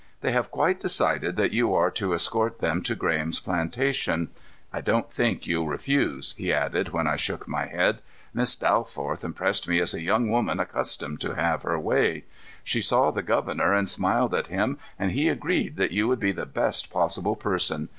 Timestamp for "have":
0.31-0.49